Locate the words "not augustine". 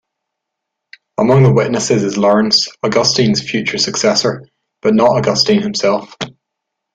4.95-5.61